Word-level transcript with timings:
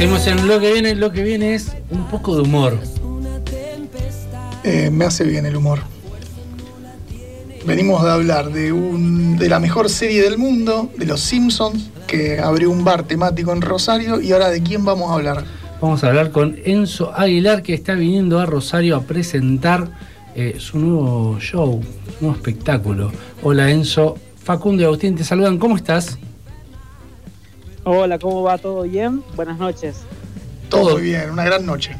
Seguimos 0.00 0.26
en 0.28 0.48
lo 0.48 0.58
que 0.60 0.72
viene, 0.72 0.94
lo 0.94 1.12
que 1.12 1.22
viene 1.22 1.52
es 1.52 1.72
un 1.90 2.06
poco 2.08 2.34
de 2.34 2.40
humor. 2.40 2.78
Eh, 4.64 4.88
me 4.90 5.04
hace 5.04 5.24
bien 5.24 5.44
el 5.44 5.54
humor. 5.56 5.80
Venimos 7.66 8.02
de 8.02 8.10
hablar 8.10 8.50
de, 8.50 8.72
un, 8.72 9.36
de 9.36 9.50
la 9.50 9.60
mejor 9.60 9.90
serie 9.90 10.22
del 10.22 10.38
mundo, 10.38 10.90
de 10.96 11.04
Los 11.04 11.20
Simpsons, 11.20 11.90
que 12.06 12.38
abrió 12.38 12.70
un 12.70 12.82
bar 12.82 13.02
temático 13.02 13.52
en 13.52 13.60
Rosario, 13.60 14.22
y 14.22 14.32
ahora 14.32 14.48
de 14.48 14.62
quién 14.62 14.86
vamos 14.86 15.10
a 15.10 15.16
hablar. 15.16 15.44
Vamos 15.82 16.02
a 16.02 16.06
hablar 16.06 16.30
con 16.30 16.56
Enzo 16.64 17.12
Aguilar, 17.14 17.62
que 17.62 17.74
está 17.74 17.92
viniendo 17.92 18.40
a 18.40 18.46
Rosario 18.46 18.96
a 18.96 19.02
presentar 19.02 19.86
eh, 20.34 20.56
su 20.58 20.78
nuevo 20.78 21.38
show, 21.40 21.78
nuevo 22.22 22.36
espectáculo. 22.36 23.12
Hola 23.42 23.70
Enzo, 23.70 24.16
Facundo 24.42 24.80
y 24.80 24.86
Agustín 24.86 25.14
te 25.14 25.24
saludan, 25.24 25.58
¿cómo 25.58 25.76
estás? 25.76 26.18
Hola, 27.84 28.18
¿cómo 28.18 28.42
va? 28.42 28.58
¿Todo 28.58 28.82
bien? 28.82 29.22
Buenas 29.34 29.58
noches. 29.58 30.02
Todo 30.68 30.96
bien, 30.96 31.30
una 31.30 31.44
gran 31.44 31.64
noche. 31.64 31.96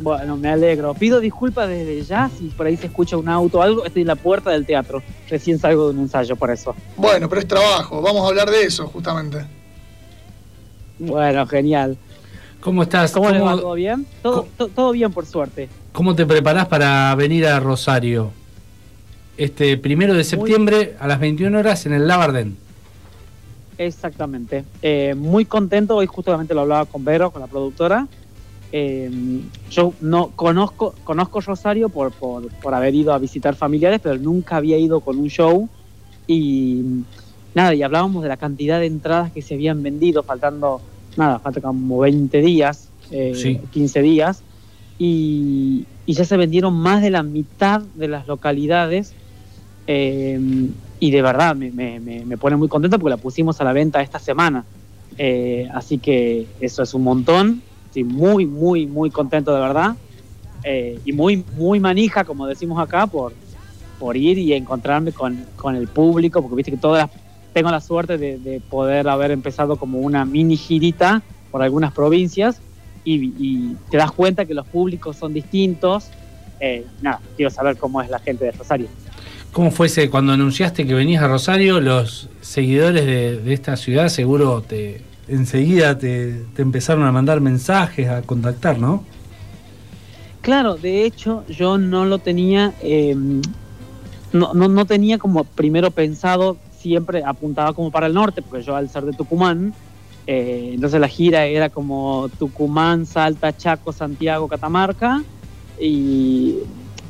Bueno, 0.00 0.36
me 0.36 0.48
alegro. 0.48 0.94
Pido 0.94 1.20
disculpas 1.20 1.68
desde 1.68 2.02
ya 2.02 2.28
si 2.36 2.48
por 2.48 2.66
ahí 2.66 2.76
se 2.76 2.86
escucha 2.86 3.16
un 3.16 3.28
auto 3.28 3.58
o 3.58 3.62
algo. 3.62 3.84
Estoy 3.84 4.02
en 4.02 4.08
la 4.08 4.16
puerta 4.16 4.50
del 4.50 4.66
teatro. 4.66 5.02
Recién 5.28 5.58
salgo 5.58 5.88
de 5.88 5.94
un 5.94 6.00
ensayo 6.00 6.34
por 6.34 6.50
eso. 6.50 6.74
Bueno, 6.96 7.28
pero 7.28 7.40
es 7.40 7.46
trabajo. 7.46 8.02
Vamos 8.02 8.24
a 8.24 8.28
hablar 8.28 8.50
de 8.50 8.62
eso, 8.62 8.88
justamente. 8.88 9.44
Bueno, 10.98 11.46
genial. 11.46 11.96
¿Cómo 12.60 12.82
estás? 12.82 13.12
¿Cómo, 13.12 13.30
le 13.30 13.40
va? 13.40 13.56
¿Todo 13.56 13.74
bien? 13.74 14.06
Todo, 14.22 14.48
todo 14.74 14.90
bien, 14.90 15.12
por 15.12 15.24
suerte. 15.24 15.68
¿Cómo 15.92 16.16
te 16.16 16.26
preparás 16.26 16.66
para 16.66 17.14
venir 17.14 17.46
a 17.46 17.60
Rosario? 17.60 18.32
Este 19.36 19.76
primero 19.76 20.14
de 20.14 20.24
septiembre 20.24 20.96
a 20.98 21.06
las 21.06 21.20
21 21.20 21.56
horas 21.56 21.86
en 21.86 21.92
el 21.92 22.08
Labardén. 22.08 22.65
Exactamente. 23.78 24.64
Eh, 24.82 25.14
muy 25.16 25.44
contento, 25.44 25.96
hoy 25.96 26.06
justamente 26.06 26.54
lo 26.54 26.62
hablaba 26.62 26.86
con 26.86 27.04
Vero, 27.04 27.30
con 27.30 27.40
la 27.40 27.46
productora. 27.46 28.08
Eh, 28.72 29.10
yo 29.70 29.92
no 30.00 30.30
conozco, 30.34 30.94
conozco 31.04 31.40
Rosario 31.40 31.88
por, 31.88 32.12
por, 32.12 32.50
por, 32.50 32.74
haber 32.74 32.94
ido 32.94 33.12
a 33.12 33.18
visitar 33.18 33.54
familiares, 33.54 34.00
pero 34.02 34.18
nunca 34.18 34.56
había 34.56 34.78
ido 34.78 35.00
con 35.00 35.18
un 35.18 35.28
show. 35.28 35.68
Y 36.26 36.82
nada, 37.54 37.74
y 37.74 37.82
hablábamos 37.82 38.22
de 38.22 38.28
la 38.28 38.36
cantidad 38.36 38.80
de 38.80 38.86
entradas 38.86 39.32
que 39.32 39.42
se 39.42 39.54
habían 39.54 39.82
vendido, 39.82 40.22
faltando, 40.22 40.80
nada, 41.16 41.38
falta 41.38 41.60
como 41.60 41.98
20 42.00 42.40
días, 42.40 42.88
eh, 43.10 43.32
Sí. 43.34 43.60
15 43.70 44.02
días. 44.02 44.42
Y, 44.98 45.86
y 46.06 46.14
ya 46.14 46.24
se 46.24 46.36
vendieron 46.36 46.74
más 46.74 47.02
de 47.02 47.10
la 47.10 47.22
mitad 47.22 47.82
de 47.94 48.08
las 48.08 48.26
localidades. 48.26 49.12
Eh, 49.86 50.40
y 50.98 51.10
de 51.10 51.22
verdad 51.22 51.54
me, 51.56 51.70
me, 51.72 52.00
me, 52.00 52.38
pone 52.38 52.56
muy 52.56 52.68
contento 52.68 52.98
porque 52.98 53.10
la 53.10 53.16
pusimos 53.16 53.60
a 53.60 53.64
la 53.64 53.72
venta 53.72 54.00
esta 54.00 54.18
semana. 54.18 54.64
Eh, 55.18 55.68
así 55.74 55.98
que 55.98 56.46
eso 56.60 56.82
es 56.82 56.94
un 56.94 57.02
montón. 57.02 57.62
Estoy 57.86 58.04
muy, 58.04 58.46
muy, 58.46 58.86
muy 58.86 59.10
contento 59.10 59.54
de 59.54 59.60
verdad. 59.60 59.96
Eh, 60.62 60.98
y 61.04 61.12
muy, 61.12 61.44
muy 61.54 61.80
manija, 61.80 62.24
como 62.24 62.46
decimos 62.46 62.80
acá, 62.82 63.06
por, 63.06 63.34
por 63.98 64.16
ir 64.16 64.38
y 64.38 64.52
encontrarme 64.52 65.12
con, 65.12 65.46
con 65.56 65.76
el 65.76 65.86
público, 65.88 66.40
porque 66.42 66.56
viste 66.56 66.72
que 66.72 66.78
todas 66.78 67.04
las- 67.04 67.22
tengo 67.52 67.70
la 67.70 67.80
suerte 67.80 68.18
de, 68.18 68.38
de 68.38 68.60
poder 68.60 69.08
haber 69.08 69.30
empezado 69.30 69.76
como 69.78 69.98
una 70.00 70.24
mini 70.26 70.56
girita 70.56 71.22
por 71.50 71.62
algunas 71.62 71.92
provincias 71.92 72.60
y, 73.02 73.32
y 73.38 73.76
te 73.90 73.96
das 73.96 74.12
cuenta 74.12 74.44
que 74.44 74.52
los 74.52 74.66
públicos 74.66 75.16
son 75.16 75.32
distintos. 75.32 76.10
Eh, 76.60 76.84
nada, 77.00 77.22
quiero 77.34 77.50
saber 77.50 77.78
cómo 77.78 78.02
es 78.02 78.10
la 78.10 78.18
gente 78.18 78.44
de 78.44 78.50
Rosario. 78.52 78.88
¿Cómo 79.56 79.70
fuese 79.70 80.10
cuando 80.10 80.34
anunciaste 80.34 80.86
que 80.86 80.92
venías 80.92 81.22
a 81.22 81.28
Rosario? 81.28 81.80
Los 81.80 82.28
seguidores 82.42 83.06
de, 83.06 83.54
esta 83.54 83.78
ciudad 83.78 84.10
seguro 84.10 84.60
te 84.60 85.00
enseguida 85.28 85.96
te, 85.96 86.44
empezaron 86.58 87.04
a 87.04 87.10
mandar 87.10 87.40
mensajes, 87.40 88.06
a 88.06 88.20
contactar, 88.20 88.78
¿no? 88.78 89.02
Claro, 90.42 90.76
de 90.76 91.06
hecho 91.06 91.42
yo 91.48 91.78
no 91.78 92.04
lo 92.04 92.18
tenía, 92.18 92.74
eh, 92.82 93.16
no, 94.34 94.52
no, 94.52 94.68
no 94.68 94.84
tenía 94.84 95.16
como 95.16 95.44
primero 95.44 95.90
pensado, 95.90 96.58
siempre 96.78 97.24
apuntaba 97.24 97.72
como 97.72 97.90
para 97.90 98.08
el 98.08 98.12
norte, 98.12 98.42
porque 98.42 98.62
yo 98.62 98.76
al 98.76 98.90
ser 98.90 99.06
de 99.06 99.14
Tucumán, 99.14 99.72
eh, 100.26 100.72
entonces 100.74 101.00
la 101.00 101.08
gira 101.08 101.46
era 101.46 101.70
como 101.70 102.28
Tucumán, 102.38 103.06
Salta, 103.06 103.56
Chaco, 103.56 103.90
Santiago, 103.94 104.48
Catamarca 104.48 105.24
y, 105.80 106.56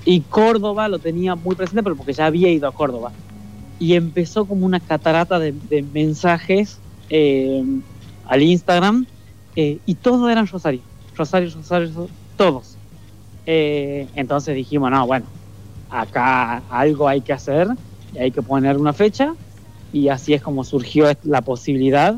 y 0.06 0.27
Córdoba 0.27 0.89
lo 0.89 1.00
tenía 1.00 1.37
muy 1.37 1.56
presente, 1.56 1.84
pero 1.84 1.97
porque 1.99 2.15
ya 2.15 2.27
había 2.27 2.50
ido 2.53 2.69
a 2.69 2.75
Córdoba. 2.75 3.17
Y 3.78 3.94
empezó 3.94 4.47
como 4.49 4.67
una 4.67 4.81
catarata 4.81 5.39
de, 5.39 5.53
de 5.55 5.83
mensajes 5.84 6.83
eh, 7.09 7.62
al 8.25 8.43
Instagram 8.43 9.06
eh, 9.56 9.83
y 9.87 9.97
todos 9.97 10.31
eran 10.31 10.47
Rosario, 10.49 10.87
Rosario, 11.15 11.50
Rosario, 11.50 11.89
Rosario, 11.89 12.12
todos. 12.37 12.81
Eh, 13.47 14.11
entonces 14.15 14.55
dijimos, 14.56 14.91
no, 14.91 15.06
bueno, 15.06 15.34
acá 15.89 16.59
algo 16.59 17.09
hay 17.09 17.22
que 17.22 17.33
hacer, 17.34 17.69
y 18.11 18.19
hay 18.19 18.33
que 18.33 18.43
poner 18.43 18.78
una 18.78 18.93
fecha, 18.95 19.37
y 19.91 20.09
así 20.09 20.34
es 20.34 20.43
como 20.43 20.65
surgió 20.65 21.06
la 21.22 21.43
posibilidad 21.43 22.16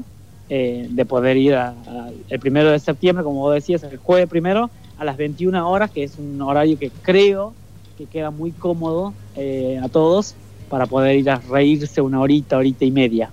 eh, 0.49 0.89
de 0.91 1.07
poder 1.07 1.37
ir 1.37 1.55
a- 1.55 1.71
a- 1.71 2.11
el 2.29 2.41
primero 2.41 2.71
de 2.71 2.81
septiembre, 2.81 3.25
como 3.25 3.41
vos 3.41 3.55
decías, 3.55 3.83
el 3.85 3.99
jueves 3.99 4.29
primero, 4.29 4.73
a 4.97 5.05
las 5.05 5.17
21 5.19 5.69
horas, 5.71 5.91
que 5.93 6.05
es 6.05 6.19
un 6.19 6.41
horario 6.43 6.79
que 6.79 6.95
creo 7.03 7.58
que 7.99 8.07
queda 8.07 8.31
muy 8.31 8.53
cómodo 8.53 9.13
eh, 9.35 9.81
a 9.83 9.89
todos 9.89 10.37
para 10.71 10.87
poder 10.87 11.17
ir 11.17 11.29
a 11.29 11.37
reírse 11.37 12.01
una 12.01 12.21
horita, 12.21 12.57
horita 12.57 12.85
y 12.85 12.93
media. 12.93 13.31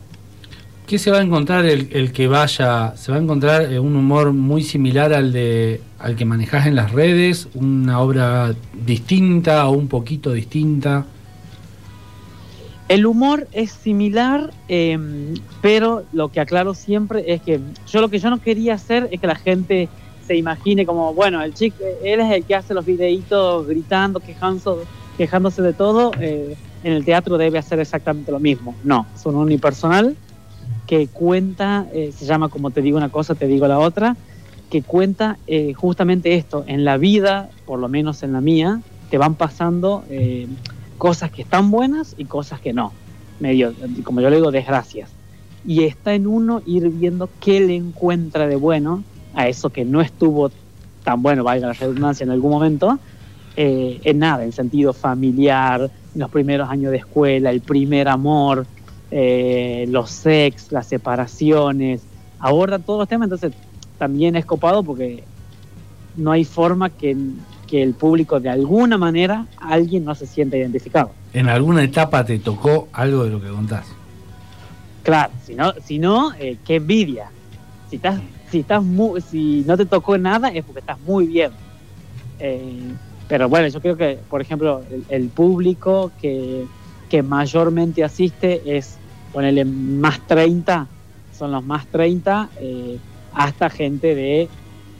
¿Qué 0.87 0.97
se 0.97 1.11
va 1.11 1.19
a 1.19 1.21
encontrar 1.21 1.65
el, 1.65 1.89
el 1.91 2.11
que 2.11 2.27
vaya? 2.27 2.95
¿Se 2.95 3.11
va 3.11 3.19
a 3.19 3.21
encontrar 3.21 3.71
eh, 3.71 3.79
un 3.79 3.95
humor 3.95 4.33
muy 4.33 4.63
similar 4.63 5.13
al 5.13 5.31
de 5.31 5.81
al 5.99 6.15
que 6.15 6.25
manejás 6.25 6.65
en 6.65 6.75
las 6.75 6.91
redes? 6.91 7.47
¿Una 7.53 7.99
obra 7.99 8.55
distinta 8.85 9.67
o 9.67 9.71
un 9.71 9.87
poquito 9.87 10.31
distinta? 10.31 11.05
El 12.87 13.05
humor 13.07 13.47
es 13.51 13.71
similar, 13.71 14.51
eh, 14.67 14.97
pero 15.61 16.03
lo 16.13 16.29
que 16.29 16.39
aclaro 16.39 16.75
siempre 16.75 17.23
es 17.33 17.41
que 17.41 17.59
yo 17.87 18.01
lo 18.01 18.09
que 18.09 18.19
yo 18.19 18.29
no 18.29 18.39
quería 18.39 18.75
hacer 18.75 19.09
es 19.11 19.19
que 19.19 19.27
la 19.27 19.35
gente 19.35 19.89
se 20.25 20.35
imagine 20.35 20.85
como, 20.85 21.13
bueno, 21.13 21.41
el 21.41 21.53
chico, 21.53 21.77
él 22.03 22.19
es 22.19 22.31
el 22.31 22.43
que 22.43 22.55
hace 22.55 22.73
los 22.73 22.85
videitos 22.85 23.67
gritando, 23.67 24.19
quejando, 24.19 24.83
quejándose 25.17 25.61
de 25.61 25.73
todo, 25.73 26.11
eh, 26.19 26.55
en 26.83 26.93
el 26.93 27.05
teatro 27.05 27.37
debe 27.37 27.57
hacer 27.57 27.79
exactamente 27.79 28.31
lo 28.31 28.39
mismo. 28.39 28.75
No, 28.83 29.05
es 29.15 29.25
un 29.25 29.35
unipersonal 29.35 30.15
que 30.87 31.07
cuenta, 31.07 31.87
eh, 31.93 32.11
se 32.15 32.25
llama 32.25 32.49
como 32.49 32.71
te 32.71 32.81
digo 32.81 32.97
una 32.97 33.09
cosa, 33.09 33.35
te 33.35 33.47
digo 33.47 33.67
la 33.67 33.79
otra, 33.79 34.15
que 34.69 34.81
cuenta 34.81 35.37
eh, 35.47 35.73
justamente 35.73 36.35
esto, 36.35 36.63
en 36.67 36.85
la 36.85 36.97
vida, 36.97 37.49
por 37.65 37.79
lo 37.79 37.87
menos 37.87 38.23
en 38.23 38.33
la 38.33 38.41
mía, 38.41 38.81
te 39.09 39.17
van 39.17 39.35
pasando... 39.35 40.03
eh, 40.09 40.47
cosas 40.97 41.31
que 41.31 41.41
están 41.41 41.71
buenas 41.71 42.15
y 42.17 42.25
cosas 42.25 42.59
que 42.59 42.73
no. 42.73 42.93
Medio, 43.39 43.73
como 44.03 44.21
yo 44.21 44.29
le 44.29 44.37
digo, 44.37 44.51
desgracias. 44.51 45.09
Y 45.65 45.83
está 45.83 46.13
en 46.13 46.27
uno 46.27 46.61
ir 46.65 46.89
viendo 46.89 47.29
qué 47.39 47.59
le 47.59 47.75
encuentra 47.75 48.47
de 48.47 48.55
bueno 48.55 49.03
a 49.35 49.47
eso 49.47 49.69
que 49.69 49.85
no 49.85 50.01
estuvo 50.01 50.51
tan 51.03 51.21
bueno, 51.21 51.43
valga 51.43 51.67
la 51.67 51.73
redundancia, 51.73 52.23
en 52.23 52.31
algún 52.31 52.51
momento, 52.51 52.99
eh, 53.55 53.99
en 54.03 54.19
nada, 54.19 54.43
en 54.43 54.51
sentido 54.51 54.91
familiar, 54.91 55.89
los 56.15 56.29
primeros 56.29 56.69
años 56.69 56.91
de 56.91 56.97
escuela, 56.97 57.51
el 57.51 57.61
primer 57.61 58.07
amor, 58.07 58.65
eh, 59.11 59.85
los 59.89 60.09
sex, 60.09 60.71
las 60.71 60.87
separaciones, 60.87 62.01
aborda 62.39 62.79
todos 62.79 62.99
los 62.99 63.07
temas, 63.07 63.27
entonces 63.27 63.53
también 63.97 64.35
es 64.35 64.45
copado 64.45 64.83
porque 64.83 65.23
no 66.17 66.31
hay 66.31 66.43
forma 66.43 66.89
que, 66.89 67.15
que 67.67 67.83
el 67.83 67.93
público 67.93 68.39
de 68.39 68.49
alguna 68.49 68.97
manera 68.97 69.45
alguien 69.57 70.05
no 70.05 70.15
se 70.15 70.25
sienta 70.25 70.57
identificado. 70.57 71.11
¿En 71.33 71.49
alguna 71.49 71.83
etapa 71.83 72.25
te 72.25 72.39
tocó 72.39 72.87
algo 72.93 73.25
de 73.25 73.31
lo 73.31 73.41
que 73.41 73.49
contás? 73.49 73.85
Claro, 75.03 75.31
si 75.43 75.53
no, 75.53 75.73
si 75.83 75.99
no 75.99 76.33
eh, 76.33 76.57
qué 76.65 76.75
envidia. 76.75 77.29
Si 77.89 77.97
estás, 77.97 78.19
si 78.49 78.59
estás 78.59 78.83
mu- 78.83 79.19
si 79.19 79.63
no 79.65 79.77
te 79.77 79.85
tocó 79.85 80.17
nada 80.17 80.49
es 80.49 80.63
porque 80.63 80.79
estás 80.79 80.99
muy 80.99 81.27
bien. 81.27 81.59
Eh, 82.37 82.97
pero 83.27 83.49
bueno, 83.49 83.67
yo 83.67 83.81
creo 83.81 83.97
que, 83.97 84.23
por 84.29 84.41
ejemplo, 84.41 84.85
el, 85.07 85.31
público 85.31 86.13
que, 86.17 86.69
que 87.07 87.23
mayormente 87.23 88.03
asiste 88.03 88.77
es 88.77 89.01
ponerle 89.31 89.65
más 89.65 90.25
30, 90.25 90.91
son 91.29 91.51
los 91.51 91.63
más 91.63 91.89
30, 91.89 92.51
eh, 92.55 93.01
hasta 93.31 93.69
gente 93.69 94.15
de 94.15 94.51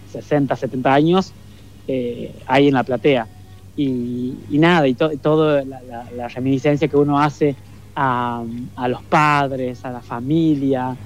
60, 0.03 0.55
70 0.55 0.93
años 0.93 1.35
eh, 1.87 2.39
ahí 2.47 2.67
en 2.67 2.73
la 2.73 2.83
platea. 2.83 3.29
Y, 3.75 4.57
nada, 4.59 4.87
y 4.87 4.95
to- 4.95 5.11
la, 5.65 6.27
reminiscencia 6.29 6.87
que 6.87 6.97
uno 6.97 7.19
hace 7.19 7.57
a 7.95 8.43
los 8.87 9.03
padres, 9.05 9.85
a 9.85 9.91
la 9.91 10.01
familia, 10.01 10.97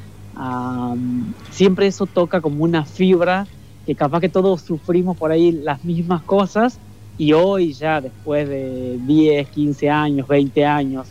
siempre 1.51 1.87
eso 1.87 2.05
toca 2.05 2.41
como 2.41 2.63
una 2.63 2.85
fibra 2.85 3.47
que 3.85 3.95
capaz 3.95 4.21
que 4.21 4.29
todos 4.29 4.61
sufrimos 4.61 5.17
por 5.17 5.31
ahí 5.31 5.51
las 5.51 5.83
mismas 5.83 6.21
cosas 6.21 6.79
y 7.17 7.33
hoy 7.33 7.73
ya 7.73 7.99
después 7.99 8.47
de 8.47 8.97
10, 9.05 9.49
15 9.49 9.89
años, 9.89 10.27
20 10.27 10.65
años, 10.65 11.07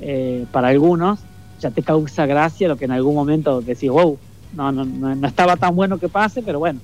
eh, 0.00 0.44
para 0.52 0.68
algunos, 0.68 1.20
ya 1.60 1.70
te 1.70 1.82
causa 1.82 2.26
gracia 2.26 2.68
lo 2.68 2.76
que 2.76 2.84
en 2.84 2.92
algún 2.92 3.14
momento 3.14 3.62
decís, 3.62 3.88
wow, 3.88 4.18
no, 4.54 4.70
no, 4.70 4.84
no, 4.84 5.26
estaba 5.26 5.56
tan 5.56 5.74
bueno 5.74 5.98
que 5.98 6.08
pase, 6.08 6.42
pero 6.42 6.58
bueno, 6.58 6.80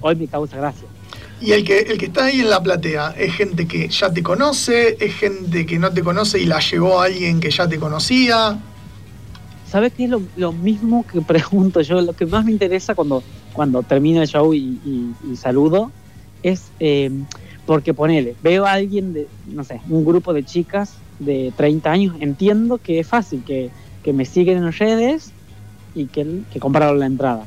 hoy 0.00 0.16
me 0.16 0.26
causa 0.26 0.56
gracia. 0.56 0.88
Y 1.40 1.52
el 1.52 1.64
que, 1.64 1.80
el 1.80 1.98
que 1.98 2.06
está 2.06 2.24
ahí 2.24 2.40
en 2.40 2.48
la 2.48 2.62
platea, 2.62 3.14
¿es 3.18 3.34
gente 3.34 3.66
que 3.66 3.88
ya 3.88 4.10
te 4.10 4.22
conoce? 4.22 4.96
¿Es 4.98 5.14
gente 5.14 5.66
que 5.66 5.78
no 5.78 5.90
te 5.90 6.02
conoce 6.02 6.40
y 6.40 6.46
la 6.46 6.60
llevó 6.60 7.00
a 7.00 7.06
alguien 7.06 7.40
que 7.40 7.50
ya 7.50 7.68
te 7.68 7.78
conocía? 7.78 8.58
¿Sabes 9.74 9.92
qué 9.92 10.04
es 10.04 10.10
lo, 10.36 10.52
mismo 10.52 11.04
que 11.04 11.20
pregunto 11.34 11.80
yo? 11.80 12.00
Lo 12.00 12.12
que 12.12 12.26
más 12.26 12.44
me 12.44 12.52
interesa 12.52 12.94
cuando, 12.94 13.24
cuando 13.52 13.82
termino 13.82 14.22
el 14.22 14.28
show 14.28 14.54
y, 14.54 14.78
saludo 15.36 15.90
es 16.44 16.70
eh, 16.78 17.10
porque 17.66 17.92
ponele, 17.92 18.36
veo 18.40 18.66
a 18.66 18.72
alguien 18.74 19.12
de, 19.12 19.26
no 19.48 19.64
sé, 19.64 19.80
un 19.88 20.04
grupo 20.04 20.32
de 20.32 20.44
chicas 20.44 20.94
de 21.18 21.52
30 21.56 21.90
años, 21.90 22.16
entiendo 22.20 22.78
que 22.78 23.00
es 23.00 23.08
fácil, 23.08 23.42
que, 23.44 23.70
que 24.04 24.12
me 24.12 24.24
siguen 24.26 24.58
en 24.58 24.72
redes 24.72 25.32
y 25.92 26.06
que, 26.06 26.42
que 26.52 26.60
compraron 26.60 27.00
la 27.00 27.06
entrada. 27.06 27.44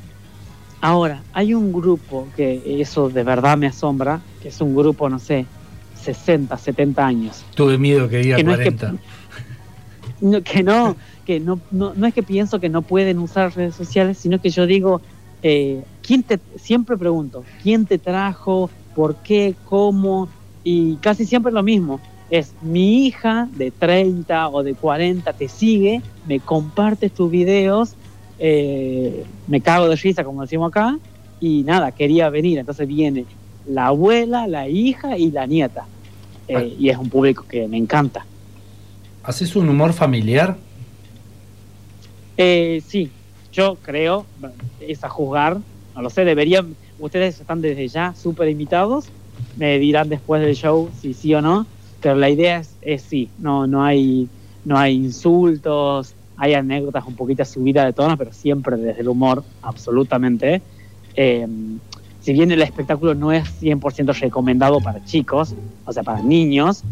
Ahora, 0.81 1.23
hay 1.31 1.53
un 1.53 1.71
grupo 1.71 2.27
que 2.35 2.81
eso 2.81 3.07
de 3.07 3.23
verdad 3.23 3.57
me 3.57 3.67
asombra, 3.67 4.19
que 4.41 4.49
es 4.49 4.59
un 4.59 4.75
grupo, 4.75 5.09
no 5.09 5.19
sé, 5.19 5.45
60, 6.03 6.57
70 6.57 7.05
años. 7.05 7.45
Tuve 7.55 7.77
miedo 7.77 8.09
que 8.09 8.17
diga 8.17 8.43
40. 8.43 8.91
que, 8.91 8.97
no, 10.25 10.43
que 10.43 10.63
no, 10.63 10.97
no, 11.39 11.59
es 12.05 12.13
que 12.13 12.23
pienso 12.23 12.59
que 12.59 12.69
no 12.69 12.81
pueden 12.81 13.19
usar 13.19 13.55
redes 13.55 13.75
sociales, 13.75 14.17
sino 14.17 14.39
que 14.39 14.49
yo 14.49 14.65
digo, 14.65 15.01
eh, 15.43 15.83
¿quién 16.01 16.23
te, 16.23 16.39
siempre 16.57 16.97
pregunto, 16.97 17.43
¿quién 17.61 17.85
te 17.85 17.97
trajo? 17.97 18.69
¿Por 18.95 19.15
qué? 19.17 19.55
¿Cómo? 19.65 20.29
Y 20.63 20.95
casi 20.97 21.25
siempre 21.25 21.51
lo 21.51 21.63
mismo. 21.63 21.99
Es 22.29 22.53
mi 22.61 23.05
hija 23.05 23.47
de 23.55 23.71
30 23.71 24.49
o 24.49 24.63
de 24.63 24.73
40 24.73 25.31
te 25.33 25.47
sigue, 25.47 26.01
me 26.27 26.39
comparte 26.39 27.09
tus 27.09 27.31
videos 27.31 27.95
eh, 28.39 29.25
me 29.47 29.61
cago 29.61 29.89
de 29.89 29.95
risa, 29.95 30.23
como 30.23 30.41
decimos 30.41 30.69
acá, 30.69 30.97
y 31.39 31.63
nada, 31.63 31.91
quería 31.91 32.29
venir. 32.29 32.59
Entonces 32.59 32.87
viene 32.87 33.25
la 33.67 33.87
abuela, 33.87 34.47
la 34.47 34.67
hija 34.67 35.17
y 35.17 35.31
la 35.31 35.45
nieta. 35.45 35.85
Eh, 36.47 36.55
ah. 36.55 36.63
Y 36.79 36.89
es 36.89 36.97
un 36.97 37.09
público 37.09 37.45
que 37.47 37.67
me 37.67 37.77
encanta. 37.77 38.25
¿Haces 39.23 39.55
un 39.55 39.67
humor 39.69 39.93
familiar? 39.93 40.57
Eh, 42.37 42.81
sí, 42.85 43.09
yo 43.51 43.77
creo, 43.81 44.25
es 44.79 45.03
a 45.03 45.09
juzgar, 45.09 45.57
no 45.95 46.01
lo 46.01 46.09
sé, 46.09 46.23
deberían, 46.23 46.75
ustedes 46.99 47.39
están 47.39 47.61
desde 47.61 47.87
ya 47.87 48.13
súper 48.15 48.47
invitados, 48.49 49.05
me 49.55 49.79
dirán 49.79 50.09
después 50.09 50.41
del 50.41 50.55
show 50.55 50.89
si 51.01 51.13
sí 51.13 51.33
o 51.33 51.41
no, 51.41 51.65
pero 52.01 52.15
la 52.15 52.29
idea 52.29 52.59
es, 52.59 52.75
es 52.81 53.01
sí, 53.01 53.29
no, 53.39 53.65
no, 53.65 53.83
hay, 53.83 54.29
no 54.65 54.77
hay 54.77 54.95
insultos, 54.95 56.13
hay 56.37 56.53
anécdotas 56.53 57.05
un 57.07 57.15
poquito 57.15 57.43
subidas 57.43 57.85
de 57.85 57.93
tono, 57.93 58.15
pero 58.15 58.31
siempre 58.31 58.77
desde 58.77 59.01
el 59.01 59.09
humor, 59.09 59.43
absolutamente. 59.63 60.61
Eh, 61.15 61.47
si 62.21 62.33
bien 62.33 62.51
el 62.51 62.61
espectáculo 62.61 63.15
no 63.15 63.31
es 63.31 63.45
100% 63.61 64.13
recomendado 64.19 64.79
para 64.79 65.03
chicos, 65.05 65.55
o 65.85 65.91
sea, 65.91 66.03
para 66.03 66.21
niños, 66.21 66.83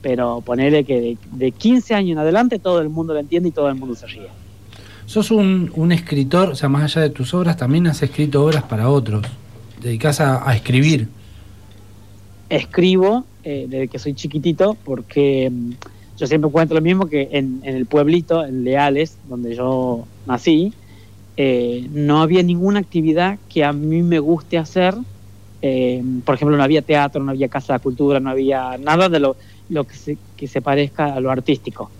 pero 0.00 0.40
ponerle 0.40 0.84
que 0.84 1.18
de, 1.32 1.50
15 1.50 1.94
años 1.94 2.12
en 2.12 2.18
adelante 2.18 2.58
todo 2.58 2.80
el 2.80 2.88
mundo 2.88 3.12
lo 3.12 3.20
entiende 3.20 3.50
y 3.50 3.52
todo 3.52 3.68
el 3.68 3.74
mundo 3.74 3.94
se 3.94 4.06
ríe. 4.06 4.28
Sos 5.06 5.30
un, 5.30 5.92
escritor, 5.92 6.50
o 6.50 6.54
sea, 6.54 6.68
más 6.68 6.84
allá 6.84 7.02
de 7.02 7.10
tus 7.10 7.34
obras, 7.34 7.56
también 7.56 7.86
has 7.86 8.02
escrito 8.02 8.44
obras 8.44 8.62
para 8.62 8.88
otros. 8.88 9.26
Dedicás 9.80 10.20
a, 10.20 10.54
escribir. 10.54 11.08
Escribo 12.48 13.24
eh, 13.42 13.66
desde 13.68 13.88
que 13.88 13.98
soy 13.98 14.14
chiquitito 14.14 14.76
porque 14.84 15.50
mm, 15.50 15.72
yo 16.18 16.26
siempre 16.26 16.50
cuento 16.50 16.74
lo 16.74 16.80
mismo 16.80 17.06
que 17.06 17.28
en, 17.32 17.60
el 17.64 17.86
pueblito, 17.86 18.44
en 18.44 18.64
Leales, 18.64 19.18
donde 19.28 19.54
yo 19.54 20.06
nací, 20.26 20.72
eh, 21.36 21.86
no 21.92 22.22
había 22.22 22.42
ninguna 22.42 22.78
actividad 22.78 23.38
que 23.48 23.64
a 23.64 23.72
mí 23.72 24.02
me 24.02 24.18
guste 24.20 24.56
hacer. 24.56 24.94
Eh, 25.60 26.02
por 26.24 26.34
ejemplo, 26.36 26.56
no 26.56 26.62
había 26.62 26.82
teatro, 26.82 27.22
no 27.22 27.30
había 27.30 27.48
casa 27.48 27.74
de 27.74 27.80
cultura, 27.80 28.20
no 28.20 28.30
había 28.30 28.78
nada 28.78 29.08
de 29.08 29.18
lo, 29.20 29.36
lo 29.68 29.84
que, 29.84 29.94
se, 29.94 30.18
que 30.36 30.46
se 30.46 30.62
parezca 30.62 31.14
a 31.14 31.20
lo 31.20 31.30
artístico. 31.30 31.90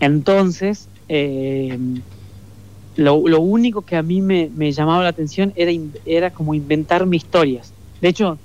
Entonces, 0.00 0.88
eh, 1.08 1.78
lo, 2.98 3.40
único 3.40 3.82
que 3.82 3.96
a 3.96 4.02
mí 4.02 4.20
me, 4.20 4.72
llamaba 4.72 5.04
la 5.04 5.10
atención 5.10 5.52
era, 5.54 5.70
era 6.04 6.30
como 6.30 6.52
inventarme 6.52 7.16
historias. 7.16 7.72
De 8.00 8.08
hecho, 8.08 8.38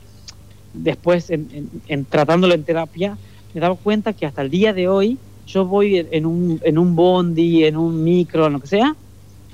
después, 0.74 1.32
en, 1.32 2.06
tratándolo 2.06 2.54
en 2.54 2.64
terapia, 2.64 3.18
me 3.54 3.62
dado 3.62 3.76
cuenta 3.78 4.14
que 4.14 4.28
hasta 4.28 4.44
el 4.44 4.52
día 4.52 4.72
de 4.72 4.88
hoy 4.88 5.18
yo 5.48 5.66
voy 5.66 6.06
en 6.12 6.26
un, 6.28 6.62
en 6.64 6.78
un 6.78 6.96
bondi, 6.96 7.64
en 7.64 7.78
un 7.78 8.04
micro, 8.04 8.46
en 8.46 8.54
lo 8.54 8.60
que 8.60 8.68
sea, 8.68 8.96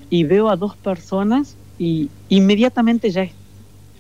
y 0.10 0.26
veo 0.26 0.50
a 0.50 0.58
dos 0.58 0.76
personas 0.76 1.56
y 1.78 2.10
inmediatamente 2.28 3.10
ya 3.10 3.24
es 3.24 3.32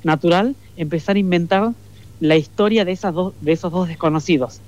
natural 0.03 0.53
empezar 0.75 1.15
a 1.15 1.19
inventar 1.19 1.71
la 2.19 2.35
historia 2.35 2.83
de, 2.83 2.91
esas 2.91 3.13
dos, 3.13 3.33
de 3.39 3.53
esos 3.53 3.71
dos 3.71 3.87
desconocidos. 3.87 4.59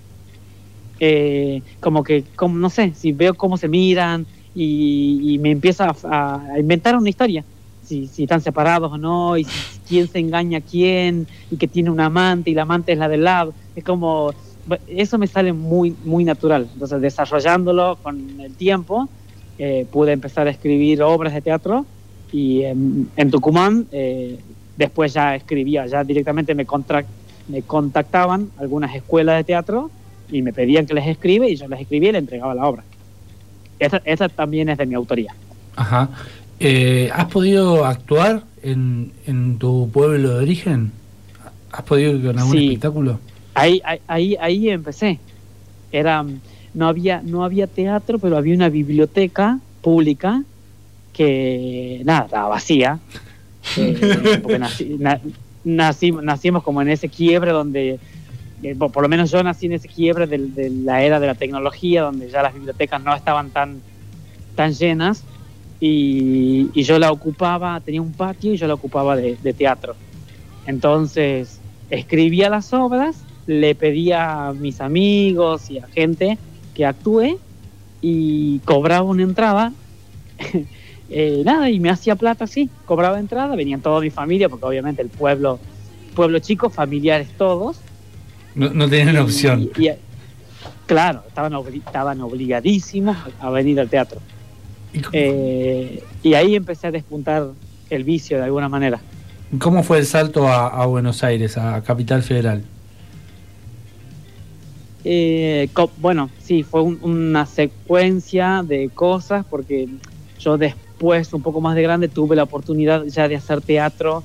Eh, 1.01 1.61
como 1.81 2.05
que, 2.05 2.23
como, 2.37 2.57
no 2.57 2.69
sé, 2.69 2.93
si 2.95 3.11
veo 3.11 3.33
cómo 3.33 3.57
se 3.57 3.67
miran 3.67 4.25
y, 4.55 5.37
me 5.41 5.51
empieza 5.51 5.93
a, 6.03 6.59
inventar 6.59 6.95
una 6.95 7.09
historia. 7.09 7.43
Si, 7.83 8.07
si, 8.07 8.23
están 8.23 8.41
separados 8.41 8.91
o 8.91 8.97
no, 8.97 9.37
y 9.37 9.45
quién 9.87 10.07
se 10.07 10.19
engaña 10.19 10.59
a 10.59 10.61
quién, 10.61 11.27
y 11.49 11.57
que 11.57 11.67
tiene 11.67 11.89
un 11.89 11.99
amante 11.99 12.49
y 12.49 12.53
la 12.53 12.61
amante 12.61 12.93
es 12.93 12.97
la 12.97 13.09
del 13.09 13.23
lado. 13.23 13.53
Es 13.75 13.83
como 13.83 14.33
eso 14.87 15.17
me 15.17 15.27
sale 15.27 15.53
muy, 15.53 15.95
muy 16.05 16.23
natural. 16.23 16.67
Entonces, 16.73 17.01
desarrollándolo 17.01 17.97
con 18.01 18.39
el 18.39 18.53
tiempo, 18.55 19.09
eh, 19.57 19.85
pude 19.91 20.11
empezar 20.11 20.47
a 20.47 20.51
escribir 20.51 21.01
obras 21.01 21.33
de 21.33 21.41
teatro 21.41 21.85
y 22.31 22.63
en, 22.63 23.29
Tucumán 23.29 23.87
eh, 23.91 24.39
después 24.77 25.13
ya 25.13 25.35
escribía, 25.35 25.85
ya 25.85 26.03
directamente 26.03 26.55
me, 26.55 26.65
me 27.47 27.61
contactaban 27.63 28.49
algunas 28.57 28.95
escuelas 28.95 29.37
de 29.37 29.43
teatro 29.43 29.91
y 30.31 30.41
me 30.41 30.53
pedían 30.53 30.85
que 30.85 30.93
les 30.93 31.07
escribe 31.07 31.49
y 31.49 31.57
yo 31.57 31.67
les 31.67 31.81
escribía 31.81 32.09
y 32.09 32.13
les 32.13 32.21
entregaba 32.21 32.55
la 32.55 32.67
obra. 32.67 32.83
Esa, 33.81 34.29
también 34.29 34.69
es 34.69 34.77
de 34.77 34.85
mi 34.85 34.95
autoría. 34.95 35.33
Ajá. 35.75 36.09
Eh, 36.59 37.09
¿Has 37.13 37.25
podido 37.25 37.85
actuar 37.85 38.43
en, 38.61 39.11
en, 39.25 39.57
tu 39.57 39.89
pueblo 39.91 40.35
de 40.37 40.43
origen? 40.43 40.91
¿Has 41.71 41.81
podido 41.83 42.11
ir 42.11 42.25
con 42.25 42.37
algún 42.37 42.57
espectáculo? 42.57 43.19
Ahí, 43.55 43.81
ahí, 44.07 44.37
ahí 44.39 44.69
empecé. 44.69 45.19
Era, 45.91 46.23
no, 46.73 46.87
había, 46.87 47.21
no 47.23 47.43
había 47.43 47.65
teatro, 47.65 48.19
pero 48.19 48.37
había 48.37 48.53
una 48.53 48.69
biblioteca 48.69 49.59
pública 49.81 50.43
que, 51.13 52.01
nada, 52.05 52.25
estaba 52.25 52.49
vacía. 52.49 52.99
Eh, 53.77 54.39
porque 54.41 54.59
nacimos 55.63 56.63
como 56.63 56.81
en 56.81 56.89
ese 56.89 57.09
quiebre 57.09 57.51
donde, 57.51 57.99
eh, 58.63 58.75
por, 58.75 59.01
lo 59.01 59.09
menos 59.09 59.31
yo 59.31 59.41
nací 59.43 59.65
en 59.65 59.73
ese 59.73 59.87
quiebre 59.87 60.27
de, 60.27 60.69
la 60.69 61.03
era 61.03 61.19
de 61.19 61.27
la 61.27 61.35
tecnología, 61.35 62.03
donde 62.03 62.29
ya 62.29 62.43
las 62.43 62.53
bibliotecas 62.53 63.01
no 63.01 63.15
estaban 63.15 63.49
tan, 63.49 63.81
tan 64.55 64.73
llenas. 64.73 65.23
Y, 65.79 66.69
yo 66.83 66.99
la 66.99 67.11
ocupaba, 67.11 67.79
tenía 67.79 68.01
un 68.01 68.13
patio 68.13 68.53
y 68.53 68.57
yo 68.57 68.67
la 68.67 68.75
ocupaba 68.75 69.15
de, 69.15 69.35
teatro. 69.53 69.95
Entonces 70.67 71.59
escribía 71.89 72.49
las 72.49 72.71
obras 72.71 73.23
le 73.47 73.75
pedía 73.75 74.47
a 74.47 74.53
mis 74.53 74.79
amigos 74.79 75.69
y 75.69 75.79
a 75.79 75.87
gente 75.87 76.37
que 76.73 76.85
actúe 76.85 77.39
y 78.01 78.59
cobraba 78.59 79.03
una 79.03 79.23
entrada. 79.23 79.73
Eh, 81.13 81.41
nada, 81.43 81.69
y 81.69 81.77
me 81.81 81.89
hacía 81.89 82.15
plata 82.15 82.45
así, 82.45 82.69
cobraba 82.85 83.19
entrada, 83.19 83.53
venían 83.57 83.81
toda 83.81 83.99
mi 83.99 84.09
familia, 84.09 84.47
porque 84.47 84.65
obviamente 84.65 85.01
el 85.01 85.09
pueblo, 85.09 85.59
pueblo 86.15 86.39
chico, 86.39 86.69
familiares 86.69 87.27
todos. 87.37 87.81
No, 88.55 88.69
no 88.69 88.89
tenían 88.89 89.17
opción. 89.17 89.69
claro, 90.85 91.23
estaban, 91.27 91.53
estaban 91.73 92.21
obligadísimos 92.21 93.17
a 93.39 93.49
venir 93.49 93.79
al 93.79 93.89
teatro. 93.89 94.19
Eh, 95.13 96.03
¿Y, 96.21 96.33
ahí 96.33 96.55
empecé 96.55 96.87
a 96.87 96.91
despuntar 96.91 97.51
el 97.89 98.03
vicio 98.03 98.37
de 98.37 98.43
alguna 98.43 98.67
manera. 98.67 98.99
¿Cómo 99.59 99.83
fue 99.83 99.99
el 99.99 100.05
salto 100.05 100.47
a 100.47 100.85
Buenos 100.85 101.23
Aires, 101.23 101.57
a 101.57 101.81
Capital 101.81 102.23
Federal? 102.23 102.63
Eh, 105.03 105.69
bueno, 105.97 106.29
sí, 106.41 106.63
fue 106.63 106.81
una 106.83 107.45
secuencia 107.45 108.63
de 108.65 108.89
cosas 108.89 109.45
porque 109.49 109.87
yo 110.39 110.57
después, 110.57 111.33
un 111.33 111.41
poco 111.41 111.61
más 111.61 111.75
de 111.75 111.81
grande, 111.81 112.07
tuve 112.07 112.35
la 112.35 112.43
oportunidad 112.43 113.05
ya 113.05 113.27
de 113.27 113.35
hacer 113.35 113.61
teatro 113.61 114.23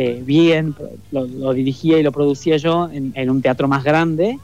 eh, 0.00 0.22
bien, 0.24 0.76
lo, 1.10 1.52
dirigía 1.52 1.98
y 1.98 2.04
lo 2.04 2.12
producía 2.12 2.56
yo 2.56 2.88
en, 2.92 3.30
un 3.30 3.42
teatro 3.42 3.66
más 3.66 3.82
grande. 3.82 4.38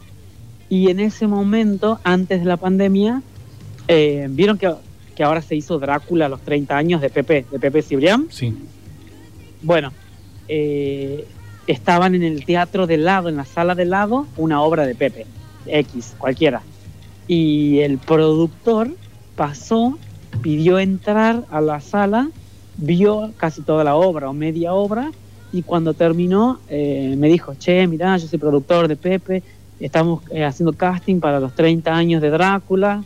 Y 0.68 0.90
en 0.90 0.98
ese 0.98 1.28
momento, 1.28 2.00
antes 2.02 2.40
de 2.40 2.46
la 2.46 2.56
pandemia, 2.56 3.22
eh, 3.86 4.26
vieron 4.30 4.58
que, 4.58 4.74
ahora 5.22 5.42
se 5.42 5.54
hizo 5.54 5.78
Drácula 5.78 6.26
a 6.26 6.28
los 6.28 6.40
30 6.40 6.76
años 6.76 7.00
de 7.00 7.08
Pepe, 7.08 7.44
de 7.52 7.60
Pepe 7.60 7.82
Cibrián. 7.82 8.26
Sí. 8.30 8.52
Bueno, 9.62 9.92
estaban 11.68 12.16
en 12.16 12.24
el 12.24 12.44
teatro 12.44 12.88
del 12.88 13.04
lado, 13.04 13.28
en 13.28 13.36
la 13.36 13.44
sala 13.44 13.76
del 13.76 13.90
lado, 13.90 14.26
una 14.36 14.60
obra 14.60 14.84
de 14.86 14.96
Pepe 14.96 15.24
X, 15.66 16.16
cualquiera. 16.18 16.62
Y 17.28 17.78
el 17.78 17.98
productor 17.98 18.90
pasó, 19.36 19.98
pidió 20.42 20.80
entrar 20.80 21.44
a 21.48 21.60
la 21.60 21.80
sala 21.80 22.28
vio 22.76 23.32
casi 23.36 23.62
toda 23.62 23.84
la 23.84 23.94
obra 23.94 24.28
o 24.28 24.32
media 24.32 24.74
obra 24.74 25.12
y 25.54 25.62
cuando 25.62 25.94
terminó 25.94 26.58
eh, 26.68 27.14
me 27.16 27.28
dijo, 27.28 27.54
che, 27.54 27.86
mirá, 27.86 28.16
yo 28.16 28.26
soy 28.26 28.40
productor 28.40 28.88
de 28.88 28.96
Pepe, 28.96 29.40
estamos 29.78 30.20
eh, 30.32 30.44
haciendo 30.44 30.72
casting 30.72 31.20
para 31.20 31.38
los 31.38 31.54
30 31.54 31.94
años 31.94 32.20
de 32.20 32.30
Drácula, 32.30 33.04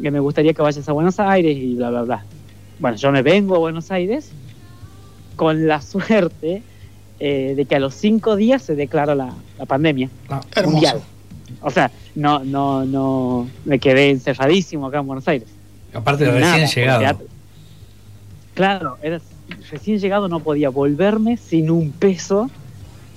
que 0.00 0.10
me 0.10 0.18
gustaría 0.18 0.54
que 0.54 0.62
vayas 0.62 0.88
a 0.88 0.92
Buenos 0.92 1.20
Aires 1.20 1.54
y 1.54 1.74
bla, 1.74 1.90
bla, 1.90 2.02
bla. 2.02 2.24
Bueno, 2.78 2.96
yo 2.96 3.12
me 3.12 3.20
vengo 3.20 3.54
a 3.54 3.58
Buenos 3.58 3.90
Aires 3.90 4.30
con 5.36 5.66
la 5.66 5.82
suerte 5.82 6.62
eh, 7.18 7.52
de 7.54 7.64
que 7.66 7.76
a 7.76 7.80
los 7.80 7.94
cinco 7.96 8.34
días 8.34 8.62
se 8.62 8.74
declaró 8.74 9.14
la, 9.14 9.34
la 9.58 9.66
pandemia 9.66 10.08
Ah, 10.30 10.40
mundial. 10.64 11.02
O 11.60 11.70
sea, 11.70 11.90
no, 12.14 12.42
no, 12.44 12.86
no, 12.86 13.46
me 13.66 13.78
quedé 13.78 14.08
encerradísimo 14.08 14.86
acá 14.86 15.00
en 15.00 15.06
Buenos 15.06 15.28
Aires. 15.28 15.48
Aparte 15.92 16.24
de 16.24 16.30
recién 16.30 16.66
llegado. 16.66 17.20
Claro, 18.54 18.96
era 19.02 19.20
recién 19.70 19.98
llegado, 19.98 20.28
no 20.28 20.40
podía 20.40 20.68
volverme 20.70 21.36
sin 21.36 21.70
un 21.70 21.90
peso. 21.92 22.50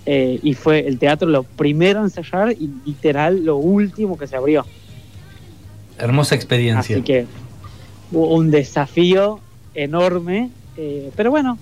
eh, 0.06 0.38
y 0.44 0.54
fue 0.54 0.86
el 0.86 1.00
teatro 1.00 1.30
lo 1.30 1.44
primero 1.44 2.02
en 2.04 2.10
cerrar 2.10 2.52
y 2.52 2.70
literal 2.86 3.46
lo 3.46 3.56
último 3.56 4.18
que 4.18 4.28
se 4.28 4.36
abrió. 4.36 4.66
Hermosa 5.98 6.36
experiencia. 6.36 6.98
Así 6.98 7.04
que 7.06 7.26
un 8.12 8.52
desafío 8.52 9.40
enorme. 9.74 10.50
eh, 10.76 11.10
pero 11.16 11.32
bueno, 11.32 11.58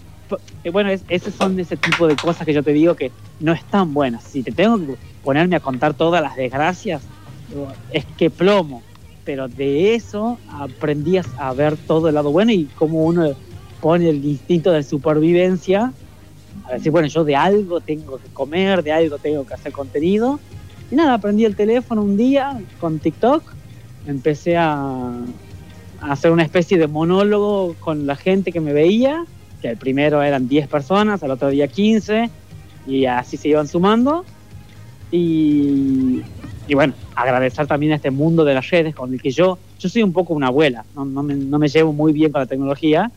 eh, 0.63 0.69
bueno, 0.71 0.89
es, 0.89 1.03
esos 1.09 1.33
son 1.35 1.59
ese 1.59 1.77
tipo 1.77 2.07
de 2.07 2.15
cosas 2.15 2.45
que 2.45 2.53
yo 2.53 2.63
te 2.63 2.73
digo 2.73 2.95
que 2.95 3.11
no 3.39 3.51
están 3.53 3.93
buenas. 3.93 4.23
Si 4.23 4.41
te 4.41 4.51
tengo 4.51 4.77
que 4.79 4.95
ponerme 5.23 5.55
a 5.57 5.59
contar 5.59 5.93
todas 5.93 6.21
las 6.23 6.35
desgracias, 6.35 7.01
es 7.91 8.05
que 8.17 8.29
plomo. 8.31 8.81
Pero 9.23 9.47
de 9.49 9.93
eso 9.93 10.39
aprendí 10.49 11.17
a- 11.17 11.25
a 11.37 11.53
ver 11.53 11.77
todo 11.77 12.07
el 12.09 12.15
lado 12.15 12.31
bueno 12.31 12.51
y 12.53 12.65
cómo 12.75 13.03
uno 13.05 13.33
pone 13.81 14.09
el 14.09 14.23
instinto 14.23 14.71
de 14.71 14.83
supervivencia 14.83 15.91
a 16.65 16.73
decir, 16.73 16.91
bueno, 16.91 17.07
yo 17.07 17.23
de 17.23 17.35
algo 17.35 17.81
tengo 17.81 18.17
que 18.17 18.29
comer, 18.29 18.83
de 18.83 18.91
algo 18.91 19.17
tengo 19.17 19.45
que 19.45 19.53
hacer 19.53 19.71
contenido. 19.71 20.39
Y 20.89 20.95
nada, 20.95 21.15
aprendí 21.15 21.45
el 21.45 21.55
teléfono 21.55 22.03
un 22.03 22.17
día 22.17 22.61
con 22.79 22.99
TikTok, 22.99 23.43
empecé 24.07 24.57
a, 24.57 25.11
a 26.01 26.11
hacer 26.11 26.31
una 26.31 26.43
especie 26.43 26.77
de 26.77 26.87
monólogo 26.87 27.75
con 27.79 28.05
la 28.05 28.15
gente 28.15 28.51
que 28.51 28.59
me 28.59 28.73
veía, 28.73 29.25
que 29.61 29.69
el 29.69 29.77
primero 29.77 30.21
eran 30.21 30.47
10 30.47 30.67
personas, 30.67 31.23
al 31.23 31.31
otro 31.31 31.49
día 31.49 31.67
15, 31.67 32.29
y 32.87 33.05
así 33.05 33.37
se 33.37 33.49
iban 33.49 33.67
sumando. 33.67 34.25
Y, 35.11 36.21
y 36.67 36.73
bueno, 36.73 36.93
agradecer 37.15 37.67
también 37.67 37.93
a 37.93 37.95
este 37.95 38.11
mundo 38.11 38.43
de 38.43 38.53
las 38.53 38.69
redes 38.69 38.95
con 38.95 39.13
el 39.13 39.21
que 39.21 39.31
yo, 39.31 39.57
yo 39.79 39.89
soy 39.89 40.03
un 40.03 40.13
poco 40.13 40.33
una 40.33 40.47
abuela, 40.47 40.85
no, 40.95 41.05
no 41.05 41.23
me, 41.23 41.35
no 41.35 41.59
me 41.59 41.67
llevo 41.67 41.93
muy 41.93 42.13
bien 42.13 42.31
con 42.31 42.41
la 42.41 42.45
tecnología, 42.45 43.11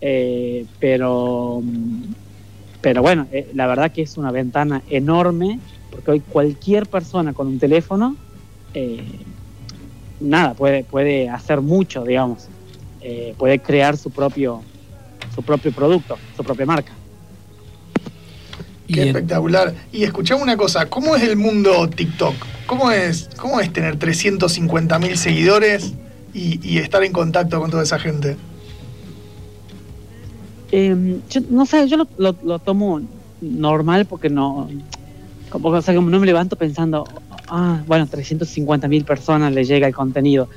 eh, 0.00 0.66
pero, 0.78 1.62
pero 2.80 3.02
bueno, 3.02 3.26
eh, 3.32 3.50
la 3.54 3.66
verdad 3.66 3.92
que 3.92 4.02
es 4.02 4.16
una 4.16 4.30
ventana 4.30 4.82
enorme, 4.90 5.58
porque 5.90 6.10
hoy 6.12 6.20
cualquier 6.20 6.86
persona 6.86 7.32
con 7.32 7.46
un 7.46 7.58
teléfono, 7.58 8.16
eh, 8.74 9.02
nada, 10.20 10.54
puede, 10.54 10.84
puede 10.84 11.28
hacer 11.28 11.60
mucho, 11.60 12.04
digamos, 12.04 12.48
Eh, 13.02 13.34
puede 13.38 13.58
crear 13.58 13.96
su 13.96 14.10
propio, 14.10 14.60
su 15.34 15.42
propio 15.42 15.72
producto, 15.72 16.18
su 16.36 16.44
propia 16.44 16.66
marca. 16.66 16.92
Qué 18.86 19.06
espectacular. 19.06 19.72
Y 19.90 20.04
escuchame 20.04 20.42
una 20.42 20.54
cosa, 20.58 20.84
¿cómo 20.84 21.16
es 21.16 21.22
el 21.22 21.36
mundo 21.36 21.88
TikTok? 21.88 22.34
¿Cómo 22.66 22.90
es, 22.90 23.30
cómo 23.38 23.58
es 23.58 23.72
tener 23.72 23.96
350 23.96 24.98
mil 24.98 25.16
seguidores 25.16 25.94
y, 26.34 26.60
y 26.62 26.76
estar 26.76 27.02
en 27.02 27.12
contacto 27.12 27.58
con 27.58 27.70
toda 27.70 27.84
esa 27.84 27.98
gente? 27.98 28.36
Eh, 30.72 31.20
yo 31.28 31.40
no 31.50 31.66
sé, 31.66 31.88
yo 31.88 31.96
lo, 32.16 32.58
tomo 32.60 33.00
normal 33.40 34.06
porque 34.06 34.30
no, 34.30 34.68
como, 35.50 35.80
no 35.80 36.20
me 36.20 36.26
levanto 36.26 36.56
pensando, 36.56 37.04
ah, 37.48 37.82
bueno, 37.86 38.06
350 38.06 38.86
mil 38.86 39.04
personas 39.04 39.52
le 39.52 39.64
llega 39.64 39.86
el 39.88 39.94
contenido. 39.94 40.48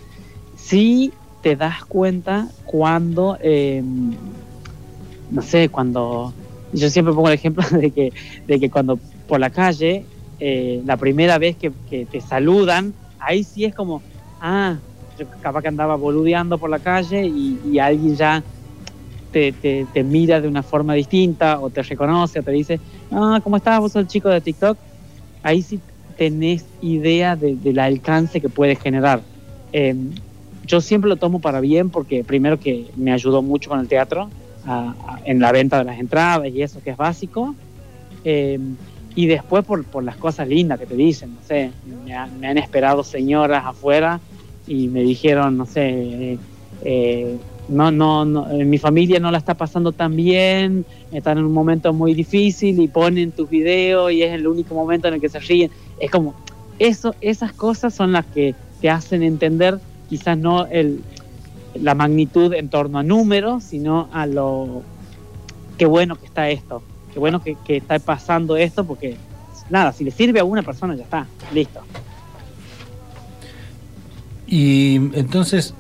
Sí 0.55 1.12
te 1.41 1.55
das 1.55 1.84
cuenta 1.86 2.48
cuando, 2.65 3.38
eh, 3.41 3.84
no 5.32 5.41
sé, 5.41 5.70
cuando, 5.70 6.32
yo 6.72 6.89
siempre 6.89 7.13
pongo 7.13 7.29
el 7.29 7.34
ejemplo 7.34 7.63
de 7.77 7.91
que, 7.91 8.13
de 8.46 8.60
que 8.60 8.70
cuando 8.70 9.00
por 9.27 9.39
la 9.39 9.50
calle, 9.50 10.05
eh, 10.39 10.82
la 10.86 10.98
primera 10.98 11.39
vez 11.39 11.58
que, 11.58 11.72
te 12.05 12.22
saludan, 12.22 12.93
ahí 13.20 13.43
sí 13.43 13.65
es 13.65 13.74
como, 13.74 14.03
ah, 14.39 14.77
yo 15.17 15.25
capaz 15.41 15.62
que 15.62 15.67
andaba 15.70 15.96
boludeando 15.96 16.58
por 16.58 16.70
la 16.70 16.79
calle 16.79 17.25
y 17.25 17.79
alguien 17.79 18.15
ya 18.15 18.43
te, 19.33 19.51
te- 19.51 19.87
te 19.91 20.03
mira 20.03 20.39
de 20.39 20.47
una 20.47 20.61
forma 20.63 20.93
distinta 20.93 21.59
o 21.59 21.69
te 21.71 21.81
reconoce 21.81 22.39
o 22.39 22.43
te 22.43 22.51
dice, 22.51 22.79
ah, 23.11 23.39
¿cómo 23.43 23.57
estás? 23.57 23.79
Vos 23.79 23.91
sos 23.91 24.03
el 24.03 24.07
chico 24.07 24.29
de 24.29 24.39
TikTok. 24.39 24.77
Ahí 25.41 25.61
sí 25.63 25.81
tenés 26.15 26.65
idea 26.79 27.35
de- 27.35 27.57
del 27.57 27.79
alcance 27.79 28.39
que 28.39 28.49
puede 28.49 28.75
generar. 28.75 29.23
Eh, 29.71 29.95
yo 30.65 30.79
siempre 30.79 31.09
lo 31.09 31.17
tomo 31.17 31.41
para 31.41 31.59
bien 31.59 31.89
porque 31.89 32.23
primero 32.23 32.57
que 32.59 32.91
me 32.95 33.11
ayudó 33.11 33.41
mucho 33.41 33.69
con 33.71 33.79
el 33.79 33.87
teatro 33.87 34.31
a- 34.63 34.95
a- 35.07 35.19
en 35.25 35.39
la 35.39 35.51
venta 35.51 35.79
de 35.79 35.85
las 35.85 35.99
entradas 35.99 36.47
y 36.49 36.61
eso 36.61 36.79
que 36.79 36.91
es 36.91 36.97
básico. 36.97 37.55
Eh, 38.23 38.59
y 39.15 39.27
después 39.27 39.65
por, 39.65 39.85
por 39.89 40.03
las 40.03 40.17
cosas 40.17 40.47
lindas 40.47 40.79
que 40.79 40.87
te 40.87 40.95
dicen, 40.95 41.33
no 41.33 41.41
sé, 41.41 41.73
me, 41.83 42.13
ha- 42.15 42.27
me 42.27 42.47
han 42.47 42.57
esperado 42.59 43.03
señoras 43.03 43.63
afuera 43.65 44.21
y 44.65 44.87
me 44.89 45.01
dijeron, 45.01 45.57
no 45.57 45.65
sé, 45.65 46.39
eh, 46.85 47.39
no, 47.70 47.91
no, 47.91 48.25
no, 48.25 48.50
eh, 48.51 48.65
mi 48.65 48.77
familia 48.77 49.20
no 49.20 49.32
la 49.32 49.38
está 49.38 49.55
pasando 49.55 49.91
tan 49.91 50.15
bien, 50.15 50.86
están 51.12 51.38
en 51.38 51.46
un 51.46 51.53
momento 51.53 51.93
muy 51.93 52.13
difícil 52.13 52.79
y 52.82 52.88
ponen 52.88 53.32
tus 53.32 53.50
videos 53.50 54.12
y 54.12 54.24
es 54.24 54.34
el 54.34 54.48
único 54.48 54.75
momento 54.75 55.08
en 55.08 55.15
el 55.15 55.22
que 55.22 55.29
se 55.29 55.39
ríen. 55.39 55.72
Es 56.00 56.12
como, 56.12 56.36
eso, 56.79 57.15
esas 57.22 57.53
cosas 57.53 57.93
son 57.93 58.12
las 58.12 58.25
que 58.25 58.55
te 58.82 58.89
hacen 58.89 59.24
entender 59.24 59.79
quizás 60.10 60.38
no 60.38 60.65
el, 60.65 61.01
la 61.74 61.96
magnitud 61.96 62.53
en 62.53 62.70
torno 62.70 63.00
a 63.00 63.03
números, 63.03 63.63
sino 63.63 64.10
a 64.12 64.25
lo, 64.25 64.84
qué 65.77 65.86
bueno 65.86 66.15
que 66.17 66.25
está 66.25 66.50
esto, 66.50 66.84
qué 67.13 67.20
bueno 67.20 67.41
que, 67.41 67.55
que 67.65 67.77
está 67.77 67.98
pasando 68.00 68.58
esto, 68.58 68.84
porque 68.84 69.15
nada, 69.70 69.93
si 69.93 70.03
le 70.03 70.12
sirve 70.12 70.39
a 70.39 70.43
una 70.43 70.63
persona 70.63 70.96
ya 70.96 71.03
está, 71.03 71.27
listo. 71.53 71.82
Y 74.46 74.96
entonces 75.13 75.74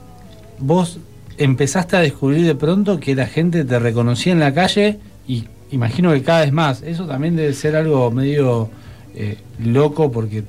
vos 0.59 0.99
empezaste 1.37 1.97
a 1.97 1.99
descubrir 2.01 2.45
de 2.45 2.55
pronto 2.55 2.99
que 2.99 3.15
la 3.15 3.25
gente 3.27 3.65
te 3.65 3.79
reconocía 3.79 4.33
en 4.33 4.39
la 4.39 4.53
calle 4.53 4.99
y 5.27 5.45
imagino 5.71 6.11
que 6.13 6.21
cada 6.21 6.41
vez 6.41 6.51
más. 6.51 6.81
Eso 6.81 7.05
también 7.05 7.35
debe 7.35 7.53
ser 7.53 7.75
algo 7.75 8.11
medio 8.11 8.69
eh, 9.15 9.37
loco 9.63 10.11
porque 10.11 10.43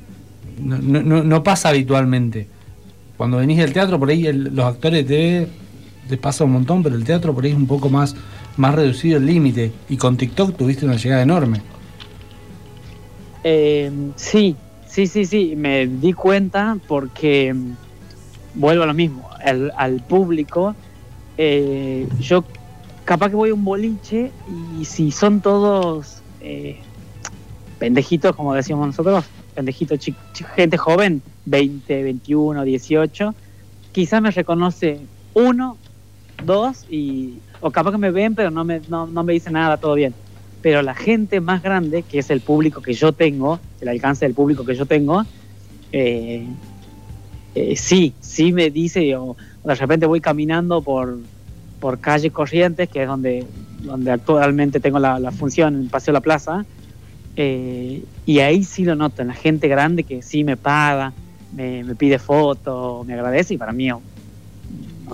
no, 0.60 0.78
no- 1.22 1.42
pasa 1.42 1.70
habitualmente. 1.70 2.46
Cuando 3.16 3.38
venís 3.38 3.58
del 3.58 3.72
teatro, 3.72 3.98
por 3.98 4.10
ahí 4.10 4.30
los 4.32 4.64
actores 4.64 5.06
TV 5.06 5.48
les 6.10 6.18
pasa 6.18 6.44
un 6.44 6.52
montón, 6.52 6.82
pero 6.82 6.96
el 6.96 7.04
teatro 7.04 7.34
por 7.34 7.44
ahí 7.44 7.50
es 7.52 7.56
un 7.56 7.66
poco 7.66 7.88
más, 7.88 8.14
más 8.56 8.74
reducido 8.74 9.18
el 9.18 9.26
límite. 9.26 9.72
Y 9.88 9.96
con 9.96 10.16
TikTok 10.16 10.56
tuviste 10.56 10.84
una 10.84 10.96
llegada 10.96 11.22
enorme. 11.22 11.60
Eh, 13.42 13.90
sí, 14.16 14.56
sí, 14.86 15.06
sí, 15.06 15.24
sí, 15.24 15.54
me 15.56 15.86
di 15.86 16.12
cuenta 16.12 16.78
porque 16.88 17.54
vuelvo 18.54 18.84
a 18.84 18.86
lo 18.86 18.94
mismo, 18.94 19.28
al, 19.44 19.72
al 19.76 20.00
público, 20.00 20.74
eh, 21.36 22.06
yo 22.20 22.44
capaz 23.04 23.30
que 23.30 23.36
voy 23.36 23.50
a 23.50 23.54
un 23.54 23.64
boliche 23.64 24.30
y 24.80 24.84
si 24.84 25.10
son 25.10 25.40
todos 25.40 26.22
eh, 26.40 26.78
pendejitos, 27.78 28.34
como 28.34 28.54
decíamos 28.54 28.86
nosotros, 28.86 29.24
pendejitos, 29.54 30.00
gente 30.54 30.76
joven, 30.76 31.22
20, 31.46 32.02
21, 32.02 32.64
18, 32.64 33.34
quizás 33.92 34.22
me 34.22 34.30
reconoce 34.30 35.00
uno, 35.34 35.76
dos, 36.44 36.84
y, 36.90 37.38
o 37.60 37.70
capaz 37.70 37.92
que 37.92 37.98
me 37.98 38.10
ven, 38.10 38.34
pero 38.34 38.50
no 38.50 38.64
me, 38.64 38.80
no, 38.88 39.06
no 39.06 39.22
me 39.24 39.32
dicen 39.32 39.54
nada, 39.54 39.76
todo 39.76 39.94
bien. 39.94 40.14
Pero 40.62 40.80
la 40.82 40.94
gente 40.94 41.40
más 41.40 41.62
grande, 41.62 42.02
que 42.02 42.18
es 42.20 42.30
el 42.30 42.40
público 42.40 42.80
que 42.80 42.94
yo 42.94 43.12
tengo, 43.12 43.60
el 43.80 43.88
alcance 43.88 44.24
del 44.24 44.34
público 44.34 44.64
que 44.64 44.74
yo 44.74 44.86
tengo, 44.86 45.24
eh, 45.92 46.46
eh, 47.54 47.76
sí, 47.76 48.14
sí 48.20 48.52
me 48.52 48.70
dice, 48.70 49.14
o, 49.16 49.36
de 49.64 49.74
repente 49.74 50.06
voy 50.06 50.20
caminando 50.20 50.82
por, 50.82 51.18
por 51.80 52.00
calle 52.00 52.30
Corrientes, 52.30 52.88
que 52.88 53.02
es 53.02 53.08
donde, 53.08 53.46
donde 53.82 54.10
actualmente 54.10 54.80
tengo 54.80 54.98
la, 54.98 55.20
la 55.20 55.30
función 55.30 55.76
en 55.76 55.88
Paseo 55.88 56.12
La 56.12 56.20
Plaza, 56.20 56.64
eh, 57.36 58.02
y 58.26 58.38
ahí 58.40 58.64
sí 58.64 58.84
lo 58.84 58.96
noto, 58.96 59.22
en 59.22 59.28
la 59.28 59.34
gente 59.34 59.68
grande 59.68 60.02
que 60.02 60.20
sí 60.20 60.42
me 60.42 60.56
paga, 60.56 61.12
me, 61.54 61.84
me 61.84 61.94
pide 61.94 62.18
fotos, 62.18 63.06
me 63.06 63.14
agradece, 63.14 63.54
y 63.54 63.58
para 63.58 63.72
mí, 63.72 63.88
no 63.88 64.02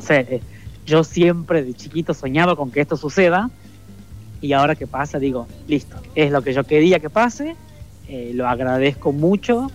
sé, 0.01 0.27
eh, 0.31 0.41
yo 0.87 1.05
siempre 1.05 1.63
de 1.63 1.75
chiquito 1.75 2.15
soñaba 2.15 2.57
con 2.57 2.71
que 2.71 2.81
esto 2.81 2.97
suceda, 2.97 3.51
y 4.41 4.55
ahora 4.55 4.75
que 4.75 4.87
pasa 4.87 5.19
digo, 5.19 5.47
listo, 5.69 5.97
es 6.15 6.33
lo 6.33 6.41
que 6.41 6.55
yo 6.55 6.65
quería 6.65 7.01
que 7.01 7.11
pase, 7.11 7.55
lo 8.33 8.49
agradezco 8.49 9.13
mucho, 9.13 9.71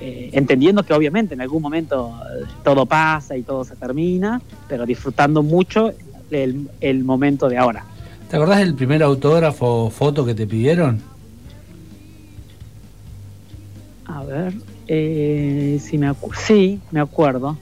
eh, 0.00 0.30
entendiendo 0.32 0.82
que 0.82 0.92
obviamente 0.94 1.34
en 1.34 1.40
algún 1.42 1.62
momento 1.62 2.18
eh, 2.40 2.44
todo 2.64 2.86
pasa 2.86 3.36
y 3.36 3.42
todo 3.42 3.64
se 3.64 3.76
termina, 3.76 4.40
pero 4.68 4.86
disfrutando 4.86 5.42
mucho 5.42 5.92
el, 6.30 6.68
el 6.80 7.04
momento 7.04 7.48
de 7.48 7.58
ahora. 7.58 7.84
¿Te 8.28 8.36
acordás 8.36 8.58
del 8.60 8.74
primer 8.74 9.02
autógrafo 9.02 9.84
o 9.86 9.90
foto 9.90 10.24
que 10.24 10.34
te 10.34 10.46
pidieron? 10.46 11.00
A 14.06 14.22
ver, 14.24 14.54
eh, 14.88 15.78
si 15.80 15.98
me 15.98 16.10
acu- 16.10 16.34
sí, 16.34 16.80
me 16.90 17.00
acuerdo. 17.00 17.56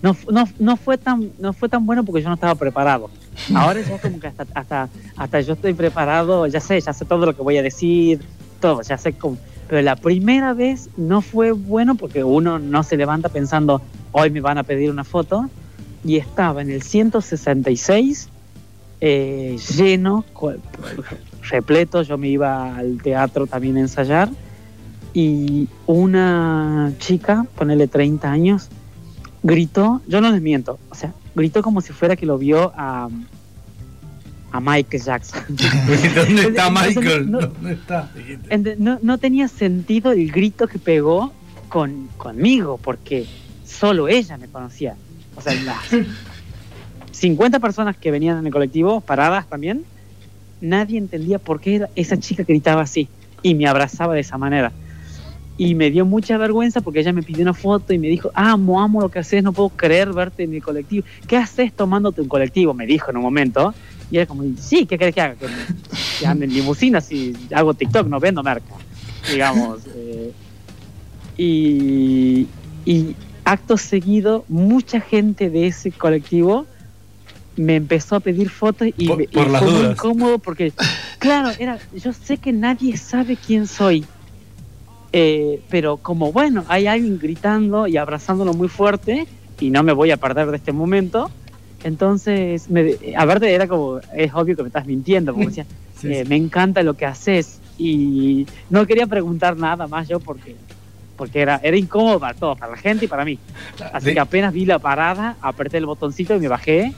No, 0.00 0.16
no, 0.30 0.44
no, 0.58 0.76
fue 0.76 0.98
tan, 0.98 1.30
no 1.38 1.52
fue 1.52 1.68
tan 1.68 1.86
bueno 1.86 2.04
porque 2.04 2.22
yo 2.22 2.28
no 2.28 2.34
estaba 2.34 2.54
preparado. 2.54 3.08
Ahora 3.54 3.80
ya 3.80 3.98
como 3.98 4.18
que 4.20 4.28
hasta, 4.28 4.46
hasta, 4.54 4.88
hasta 5.16 5.40
yo 5.40 5.52
estoy 5.54 5.74
preparado, 5.74 6.46
ya 6.46 6.60
sé, 6.60 6.80
ya 6.80 6.92
sé 6.92 7.04
todo 7.04 7.26
lo 7.26 7.34
que 7.36 7.42
voy 7.42 7.56
a 7.58 7.62
decir, 7.62 8.20
todo, 8.60 8.82
ya 8.82 8.96
sé 8.98 9.12
cómo. 9.12 9.36
Pero 9.72 9.80
la 9.80 9.96
primera 9.96 10.52
vez 10.52 10.90
no 10.98 11.22
fue 11.22 11.52
bueno 11.52 11.94
porque 11.94 12.22
uno 12.22 12.58
no 12.58 12.82
se 12.82 12.98
levanta 12.98 13.30
pensando, 13.30 13.80
hoy 14.12 14.28
me 14.28 14.42
van 14.42 14.58
a 14.58 14.64
pedir 14.64 14.90
una 14.90 15.02
foto. 15.02 15.48
Y 16.04 16.18
estaba 16.18 16.60
en 16.60 16.70
el 16.70 16.82
166, 16.82 18.28
eh, 19.00 19.56
lleno, 19.74 20.26
repleto. 21.48 22.02
Yo 22.02 22.18
me 22.18 22.28
iba 22.28 22.76
al 22.76 23.00
teatro 23.00 23.46
también 23.46 23.78
a 23.78 23.80
ensayar. 23.80 24.28
Y 25.14 25.70
una 25.86 26.92
chica, 26.98 27.46
ponele 27.56 27.88
30 27.88 28.30
años, 28.30 28.68
gritó, 29.42 30.02
yo 30.06 30.20
no 30.20 30.30
les 30.30 30.42
miento, 30.42 30.78
o 30.90 30.94
sea, 30.94 31.14
gritó 31.34 31.62
como 31.62 31.80
si 31.80 31.94
fuera 31.94 32.14
que 32.14 32.26
lo 32.26 32.36
vio 32.36 32.74
a, 32.76 33.08
a 34.52 34.60
Michael 34.60 35.02
Jackson. 35.02 35.42
¿Dónde 35.48 36.42
está 36.48 36.70
Michael? 36.70 37.30
no- 37.30 37.40
¿Dónde 37.40 37.72
está? 37.72 38.10
No, 38.78 38.98
no 39.02 39.18
tenía 39.18 39.48
sentido 39.48 40.12
el 40.12 40.30
grito 40.30 40.68
que 40.68 40.78
pegó 40.78 41.32
con, 41.68 42.08
conmigo, 42.18 42.78
porque 42.82 43.26
solo 43.64 44.08
ella 44.08 44.36
me 44.36 44.48
conocía. 44.48 44.94
O 45.36 45.40
sea, 45.40 45.54
las 45.64 45.78
50 47.12 47.60
personas 47.60 47.96
que 47.96 48.10
venían 48.10 48.38
en 48.38 48.46
el 48.46 48.52
colectivo, 48.52 49.00
paradas 49.00 49.46
también, 49.48 49.84
nadie 50.60 50.98
entendía 50.98 51.38
por 51.38 51.60
qué 51.60 51.76
era- 51.76 51.88
esa 51.96 52.18
chica 52.18 52.44
gritaba 52.46 52.82
así 52.82 53.08
y 53.42 53.54
me 53.54 53.66
abrazaba 53.66 54.14
de 54.14 54.20
esa 54.20 54.38
manera. 54.38 54.72
Y 55.58 55.74
me 55.74 55.90
dio 55.90 56.06
mucha 56.06 56.38
vergüenza 56.38 56.80
porque 56.80 57.00
ella 57.00 57.12
me 57.12 57.22
pidió 57.22 57.42
una 57.42 57.52
foto 57.54 57.92
y 57.92 57.98
me 57.98 58.08
dijo, 58.08 58.30
amo, 58.34 58.80
amo 58.82 59.00
lo 59.02 59.10
que 59.10 59.18
haces, 59.18 59.42
no 59.42 59.52
puedo 59.52 59.68
creer 59.68 60.12
verte 60.12 60.42
en 60.44 60.54
el 60.54 60.62
colectivo. 60.62 61.04
¿Qué 61.28 61.36
haces 61.36 61.72
tomándote 61.74 62.22
un 62.22 62.28
colectivo? 62.28 62.72
Me 62.74 62.86
dijo 62.86 63.10
en 63.10 63.18
un 63.18 63.22
momento. 63.22 63.74
Y 64.12 64.18
era 64.18 64.26
como, 64.26 64.44
sí, 64.58 64.84
¿qué 64.86 64.98
querés 64.98 65.14
que 65.14 65.20
haga? 65.22 65.36
Que, 65.36 65.48
me- 65.48 65.66
que 66.18 66.26
ande 66.26 66.44
en 66.44 66.52
limusina 66.52 67.00
si 67.00 67.32
hago 67.52 67.72
TikTok, 67.72 68.06
no 68.08 68.20
vendo 68.20 68.42
merca, 68.42 68.74
digamos. 69.26 69.80
eh. 69.86 70.32
y, 71.38 72.46
y 72.84 73.16
acto 73.44 73.76
seguido, 73.78 74.44
mucha 74.48 75.00
gente 75.00 75.48
de 75.50 75.66
ese 75.66 75.90
colectivo 75.92 76.66
me 77.56 77.76
empezó 77.76 78.16
a 78.16 78.20
pedir 78.20 78.50
fotos 78.50 78.88
y, 78.96 79.08
Por- 79.08 79.16
me- 79.18 79.24
y 79.24 79.26
por 79.28 79.50
las 79.50 79.62
fue 79.62 79.70
muy 79.72 79.86
incómodo 79.86 80.38
porque, 80.38 80.72
claro, 81.18 81.50
era, 81.58 81.80
yo 81.94 82.12
sé 82.12 82.36
que 82.36 82.52
nadie 82.52 82.96
sabe 82.98 83.36
quién 83.36 83.66
soy. 83.66 84.04
eh, 85.14 85.60
pero 85.70 85.96
como 85.98 86.32
bueno, 86.32 86.64
hay 86.68 86.86
alguien 86.86 87.18
gritando 87.18 87.86
y 87.86 87.96
abrazándolo 87.96 88.52
muy 88.54 88.68
fuerte 88.68 89.26
y 89.58 89.70
no 89.70 89.82
me 89.82 89.92
voy 89.92 90.10
a 90.10 90.16
perder 90.16 90.50
de 90.50 90.56
este 90.56 90.72
momento, 90.72 91.30
entonces, 91.84 92.68
me, 92.70 92.96
aparte 93.16 93.52
era 93.52 93.66
como, 93.68 94.00
es 94.14 94.32
obvio 94.34 94.56
que 94.56 94.62
me 94.62 94.68
estás 94.68 94.86
mintiendo, 94.86 95.32
como 95.32 95.46
decía, 95.48 95.66
Sí, 96.00 96.08
eh, 96.12 96.22
sí. 96.24 96.28
me 96.28 96.36
encanta 96.36 96.82
lo 96.82 96.94
que 96.94 97.06
haces 97.06 97.60
y 97.78 98.46
no 98.70 98.86
quería 98.86 99.06
preguntar 99.06 99.56
nada 99.56 99.86
más 99.86 100.08
yo 100.08 100.18
porque 100.20 100.56
porque 101.16 101.40
era, 101.40 101.60
era 101.62 101.76
incómodo 101.76 102.18
para 102.18 102.34
todos, 102.34 102.58
para 102.58 102.72
la 102.72 102.78
gente 102.78 103.04
y 103.04 103.08
para 103.08 103.24
mí. 103.24 103.38
Así 103.92 104.06
De- 104.06 104.14
que 104.14 104.20
apenas 104.20 104.52
vi 104.52 104.64
la 104.64 104.80
parada, 104.80 105.36
apreté 105.40 105.76
el 105.78 105.86
botoncito 105.86 106.34
y 106.34 106.40
me 106.40 106.48
bajé 106.48 106.92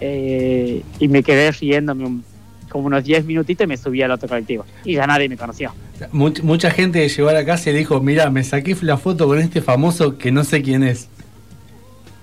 eh, 0.00 0.82
y 0.98 1.08
me 1.08 1.22
quedé 1.22 1.50
riéndome 1.50 2.06
un- 2.06 2.24
como 2.70 2.86
unos 2.86 3.04
10 3.04 3.24
minutitos 3.26 3.64
y 3.64 3.68
me 3.68 3.76
subí 3.76 4.00
al 4.00 4.10
otro 4.12 4.28
colectivo. 4.28 4.64
Y 4.84 4.94
ya 4.94 5.06
nadie 5.06 5.28
me 5.28 5.36
conoció. 5.36 5.72
Much- 6.12 6.40
mucha 6.42 6.70
gente 6.70 7.06
llegó 7.06 7.28
a 7.28 7.32
la 7.32 7.44
casa 7.44 7.68
y 7.68 7.72
le 7.74 7.80
dijo, 7.80 8.00
mira, 8.00 8.30
me 8.30 8.44
saqué 8.44 8.74
la 8.82 8.96
foto 8.96 9.26
con 9.26 9.38
este 9.38 9.60
famoso 9.60 10.16
que 10.16 10.30
no 10.32 10.44
sé 10.44 10.62
quién 10.62 10.82
es. 10.82 11.08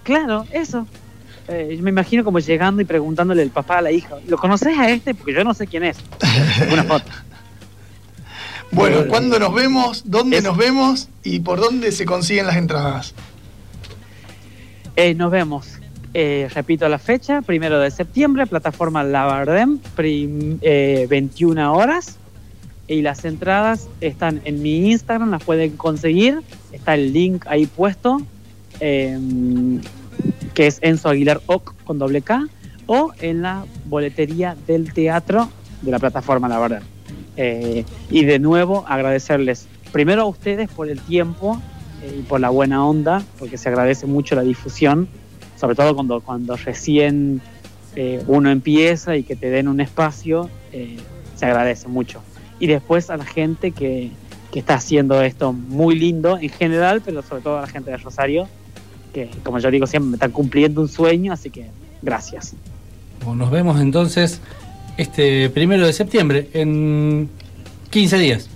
Claro, 0.04 0.46
eso. 0.52 0.88
Eh, 1.48 1.76
yo 1.78 1.84
me 1.84 1.92
imagino 1.92 2.24
como 2.24 2.40
llegando 2.40 2.82
y 2.82 2.86
preguntándole 2.86 3.44
el 3.44 3.52
papá 3.52 3.78
a 3.78 3.82
la 3.82 3.92
hija, 3.92 4.16
¿lo 4.28 4.38
conoces 4.38 4.78
a 4.78 4.90
este? 4.90 5.14
Porque 5.14 5.34
yo 5.34 5.44
no 5.44 5.54
sé 5.54 5.68
quién 5.68 5.84
es. 5.84 5.98
Una 6.72 6.84
foto. 6.84 7.06
Bueno. 8.72 9.06
¿cuándo 9.08 9.40
nos 9.40 9.54
vemos? 9.54 10.02
¿Dónde 10.06 10.38
Es- 10.38 10.44
nos 10.44 10.58
vemos? 10.58 11.08
¿Y 11.24 11.40
por 11.40 11.60
dónde 11.62 11.92
se 11.94 12.04
consiguen 12.06 12.48
las 12.48 12.58
entradas? 12.58 13.14
Eh, 14.98 15.14
nos 15.14 15.32
vemos. 15.32 15.80
Eh, 16.14 16.50
repito 16.54 16.90
la 16.90 16.98
fecha, 17.00 17.42
primero 17.42 17.80
de 17.80 17.92
septiembre, 17.92 18.48
plataforma 18.48 19.04
Lavardem, 19.04 19.78
prim- 19.96 20.58
eh, 20.62 21.06
21 21.10 21.74
horas. 21.74 22.18
Y 22.88 23.02
las 23.02 23.24
entradas 23.24 23.88
están 24.02 24.42
en 24.46 24.62
mi 24.62 24.92
Instagram, 24.92 25.32
las 25.32 25.44
pueden 25.44 25.78
conseguir. 25.78 26.42
Está 26.74 26.96
el 26.96 27.14
link 27.14 27.46
ahí 27.48 27.68
puesto, 27.68 28.22
eh, 28.80 29.18
que 30.56 30.66
es 30.66 30.80
Enzo 30.82 31.10
Aguilar 31.10 31.42
Oc 31.46 31.76
con 31.84 32.00
doble 32.00 32.22
K, 32.22 32.48
o 32.88 33.12
en 33.20 33.42
la 33.42 33.66
boletería 33.86 34.56
del 34.66 34.94
teatro 34.94 35.50
de 35.82 35.92
la 35.92 36.00
plataforma 36.00 36.48
Lavardem. 36.48 36.82
Eh, 37.38 37.84
y 38.10 38.26
de 38.26 38.40
nuevo 38.40 38.86
agradecerles 38.88 39.68
primero 39.92 40.24
a 40.24 40.26
ustedes 40.26 40.70
por 40.70 40.90
el 40.90 41.00
tiempo 41.02 41.62
eh, 42.02 42.18
y 42.20 42.22
por 42.24 42.40
la 42.40 42.50
buena 42.50 42.86
onda, 42.86 43.24
porque 43.38 43.58
se 43.58 43.70
agradece 43.70 44.08
mucho 44.08 44.36
la 44.36 44.42
difusión, 44.42 45.08
sobre 45.58 45.76
todo 45.76 45.94
cuando, 45.96 46.22
cuando 46.22 46.56
recién 46.56 47.42
eh, 47.96 48.24
uno 48.28 48.50
empieza 48.50 49.16
y 49.16 49.24
que 49.24 49.36
te 49.36 49.50
den 49.50 49.68
un 49.68 49.82
espacio, 49.82 50.50
eh, 50.72 50.98
se 51.36 51.46
agradece 51.46 51.88
mucho. 51.88 52.22
Y 52.60 52.68
después 52.68 53.10
a 53.10 53.18
la 53.18 53.26
gente 53.26 53.72
que, 53.72 54.12
que 54.52 54.60
está 54.60 54.76
haciendo 54.76 55.22
esto 55.22 55.52
muy 55.52 55.96
lindo 55.98 56.38
en 56.38 56.50
general, 56.50 57.02
pero 57.04 57.22
sobre 57.22 57.42
todo 57.42 57.58
a 57.58 57.62
la 57.62 57.68
gente 57.68 57.92
de 57.92 57.98
Rosario, 57.98 58.48
que 59.16 59.30
como 59.44 59.60
yo 59.60 59.72
digo 59.72 59.88
siempre, 59.88 60.10
me 60.10 60.16
están 60.18 60.32
cumpliendo 60.32 60.82
un 60.82 60.90
sueño, 60.90 61.32
así 61.32 61.50
que 61.50 61.68
gracias. 62.02 62.54
Bueno, 63.24 63.46
nos 63.46 63.52
vemos 63.52 63.80
entonces 63.80 64.42
este 64.98 65.50
primero 65.50 65.86
de 65.86 65.94
septiembre, 65.94 66.50
en 66.54 67.30
15 67.92 68.18
días. 68.18 68.50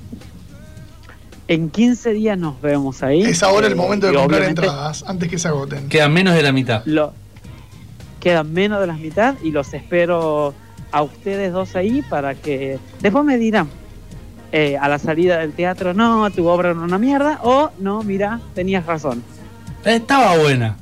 En 1.48 1.70
15 1.70 2.12
días 2.12 2.38
nos 2.38 2.62
vemos 2.62 3.02
ahí. 3.04 3.22
Es 3.22 3.42
ahora 3.42 3.68
el 3.68 3.74
Eh, 3.74 3.76
momento 3.78 4.08
de 4.08 4.14
comprar 4.14 4.44
entradas, 4.44 5.06
antes 5.08 5.30
que 5.30 5.40
se 5.40 5.48
agoten. 5.48 5.88
Queda 5.88 6.10
menos 6.10 6.36
de 6.36 6.44
la 6.44 6.52
mitad. 6.52 6.84
Lo, 6.86 7.14
quedan 8.20 8.52
menos 8.52 8.82
de 8.82 8.88
la 8.88 8.94
mitad 8.98 9.36
y 9.42 9.52
los 9.52 9.74
espero 9.74 10.54
a 10.92 11.02
ustedes 11.02 11.54
dos 11.54 11.78
ahí 11.78 12.02
para 12.02 12.36
que 12.36 12.80
después 13.00 13.24
me 13.24 13.38
dirán 13.38 13.70
eh, 14.52 14.78
a 14.78 14.90
la 14.90 15.00
salida 15.00 15.38
del 15.38 15.54
teatro, 15.54 15.94
no, 15.94 16.30
tu 16.32 16.48
obra 16.48 16.72
era 16.72 16.80
una 16.80 16.98
mierda, 16.98 17.40
o 17.44 17.70
no, 17.80 18.04
mira, 18.04 18.42
tenías 18.56 18.86
razón. 18.86 19.24
Estaba 19.86 20.38
buena. 20.38 20.76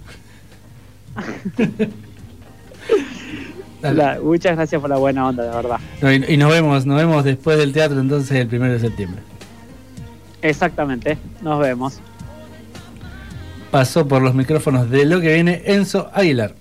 La- 3.81 4.19
muchas 4.21 4.55
gracias 4.55 4.81
por 4.81 4.89
la 4.89 4.97
buena 4.97 5.27
onda, 5.27 5.43
de 5.43 5.49
verdad. 5.55 5.79
No, 6.01 6.11
y, 6.11 6.23
y 6.27 6.37
nos 6.37 6.51
vemos, 6.51 6.85
nos 6.85 6.97
vemos 6.97 7.23
después 7.23 7.57
del 7.57 7.73
teatro 7.73 7.99
entonces 7.99 8.31
el 8.31 8.47
primero 8.47 8.73
de 8.73 8.79
septiembre. 8.79 9.21
Exactamente, 10.41 11.17
nos 11.41 11.59
vemos. 11.59 11.99
Pasó 13.71 14.07
por 14.07 14.21
los 14.21 14.33
micrófonos 14.33 14.89
de 14.89 15.05
lo 15.05 15.19
que 15.21 15.33
viene 15.33 15.61
Enzo 15.65 16.09
Aguilar. 16.13 16.53